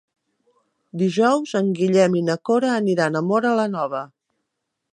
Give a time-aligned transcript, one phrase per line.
[1.01, 4.01] Dijous en Guillem i na Cora aniran a Móra la Nova.